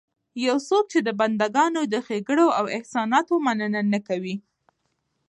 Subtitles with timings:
[0.47, 4.35] يو څوک چې د بنده ګانو د ښېګړو او احساناتو مننه نه کوي